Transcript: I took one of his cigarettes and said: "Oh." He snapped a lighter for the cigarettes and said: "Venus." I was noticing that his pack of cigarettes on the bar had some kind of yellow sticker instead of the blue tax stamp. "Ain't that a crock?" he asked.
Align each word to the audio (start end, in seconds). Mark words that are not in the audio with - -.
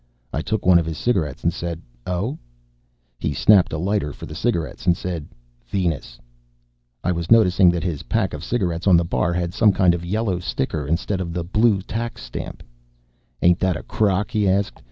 I 0.33 0.41
took 0.41 0.65
one 0.65 0.79
of 0.79 0.85
his 0.87 0.97
cigarettes 0.97 1.43
and 1.43 1.53
said: 1.53 1.79
"Oh." 2.07 2.39
He 3.19 3.33
snapped 3.35 3.71
a 3.71 3.77
lighter 3.77 4.11
for 4.11 4.25
the 4.25 4.33
cigarettes 4.33 4.87
and 4.87 4.97
said: 4.97 5.27
"Venus." 5.67 6.17
I 7.03 7.11
was 7.11 7.29
noticing 7.29 7.69
that 7.69 7.83
his 7.83 8.01
pack 8.01 8.33
of 8.33 8.43
cigarettes 8.43 8.87
on 8.87 8.97
the 8.97 9.05
bar 9.05 9.31
had 9.31 9.53
some 9.53 9.71
kind 9.71 9.93
of 9.93 10.03
yellow 10.03 10.39
sticker 10.39 10.87
instead 10.87 11.21
of 11.21 11.33
the 11.33 11.43
blue 11.43 11.83
tax 11.83 12.23
stamp. 12.23 12.63
"Ain't 13.43 13.59
that 13.59 13.77
a 13.77 13.83
crock?" 13.83 14.31
he 14.31 14.49
asked. 14.49 14.79